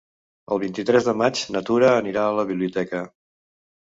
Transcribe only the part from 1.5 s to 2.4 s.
na Tura anirà a